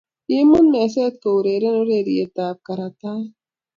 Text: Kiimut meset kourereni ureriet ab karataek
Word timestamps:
Kiimut 0.25 0.65
meset 0.71 1.13
kourereni 1.23 1.79
ureriet 1.83 2.35
ab 2.47 2.57
karataek 2.65 3.27